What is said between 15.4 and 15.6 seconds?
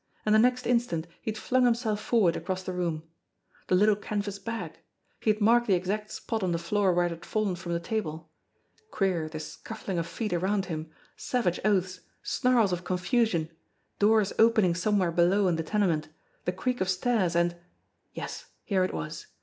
in